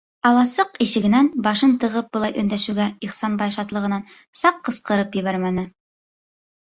-Аласыҡ 0.27 0.69
ишегенән 0.83 1.27
башын 1.47 1.75
тығып 1.83 2.07
былай 2.15 2.33
өндәшеүгә 2.43 2.87
Ихсанбай 3.07 3.53
шатлығынан 3.57 4.07
саҡ 4.45 4.57
ҡысҡырып 4.71 5.19
ебәрмәне. 5.21 5.67